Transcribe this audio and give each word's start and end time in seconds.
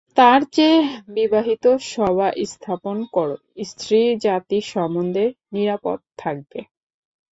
তার 0.17 0.41
চেয়ে 0.53 0.79
বিবাহিত-সভা 1.15 2.27
স্থাপন 2.45 2.97
করো, 3.15 3.35
স্ত্রীজাতি 3.69 4.59
সম্বন্ধে 4.71 5.25
নিরাপদ 5.53 5.99
থাকবে। 6.17 6.59